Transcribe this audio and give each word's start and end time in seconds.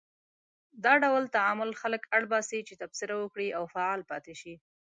دا 0.83 0.93
ډول 1.03 1.23
تعامل 1.35 1.71
خلک 1.81 2.01
اړ 2.15 2.23
باسي 2.31 2.59
چې 2.67 2.73
تبصره 2.81 3.13
وکړي 3.17 3.47
او 3.57 3.63
فعال 3.73 4.01
پاتې 4.11 4.33
شي. 4.41 4.53